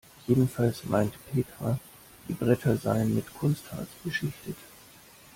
Jedenfalls 0.25 0.83
meinte 0.85 1.19
Petra, 1.31 1.79
die 2.27 2.33
Bretter 2.33 2.75
seien 2.75 3.13
mit 3.13 3.31
Kunstharz 3.35 3.87
beschichtet. 4.03 4.57